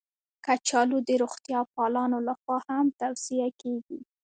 کچالو 0.45 0.97
د 1.07 1.09
روغتیا 1.21 1.59
پالانو 1.75 2.17
لخوا 2.27 2.57
هم 2.69 2.85
توصیه 2.99 3.47
کېږي 3.61 3.99